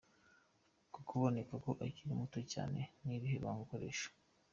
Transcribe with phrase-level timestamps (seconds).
[0.91, 4.07] ko uboneka ko ukiri muto cyane, ni irihe banga ukoresha?.